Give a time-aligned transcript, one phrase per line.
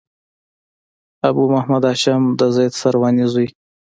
[1.29, 3.47] ابو محمد هاشم د زيد سرواني زوی.